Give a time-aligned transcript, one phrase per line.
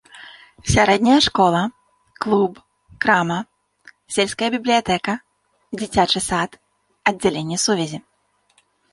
[0.73, 1.59] Сярэдняя школа,
[2.23, 2.53] клуб,
[3.05, 3.35] крама,
[4.15, 5.13] сельская бібліятэка,
[5.79, 6.57] дзіцячы сад,
[7.11, 7.99] аддзяленне сувязі.